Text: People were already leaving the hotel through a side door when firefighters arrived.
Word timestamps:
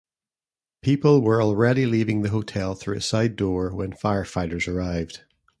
People 0.81 1.21
were 1.21 1.43
already 1.43 1.85
leaving 1.85 2.23
the 2.23 2.29
hotel 2.31 2.73
through 2.73 2.97
a 2.97 3.01
side 3.01 3.35
door 3.35 3.71
when 3.71 3.91
firefighters 3.93 4.67
arrived. 4.67 5.21